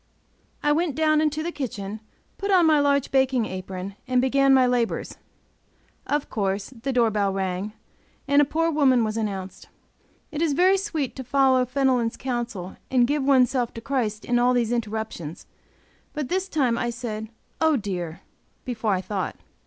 [0.63, 1.99] I went down into the kitchen,
[2.39, 5.19] put on my large baking apron, and began my labors;
[6.07, 7.73] of course the door bell rang,
[8.27, 9.67] and a poor woman was announced.
[10.31, 14.55] It is very sweet to follow Fenelon's counsel and give oneself to Christ in all
[14.55, 15.45] these interruptions;
[16.13, 17.29] but this time I said,
[17.61, 18.21] "oh, dear!"
[18.65, 19.35] before I thought.